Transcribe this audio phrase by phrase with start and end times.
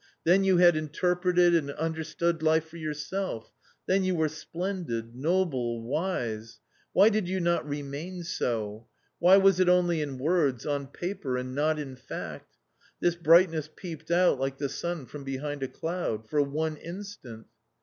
[0.23, 3.53] Then you had inter preted and understood life for yourself;
[3.85, 6.59] then you were splendid, noble, wise
[6.91, 8.87] Why did you not remain so?"
[9.19, 12.55] Why was it only in words, on paper, and not in fact?
[12.99, 17.45] This brightness peeped out like the sun from behind a cloud— for one instant."